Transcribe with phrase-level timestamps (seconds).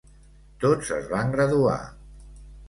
[0.63, 1.77] Tots es van graduar.